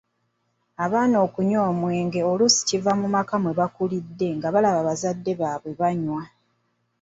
[0.85, 6.21] Abaana okunywa omwenge oluusi kiva mu maka mwe bakulidde nga balaba bazadde baabwe banywa.